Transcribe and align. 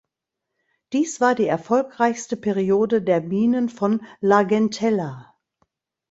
Dies 0.93 1.21
war 1.21 1.35
die 1.35 1.45
erfolgreichste 1.45 2.35
Periode 2.35 3.03
der 3.03 3.21
Minen 3.21 3.69
von 3.69 4.01
L’Argentella. 4.23 5.27